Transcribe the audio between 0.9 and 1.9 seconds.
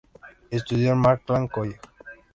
el Markham College.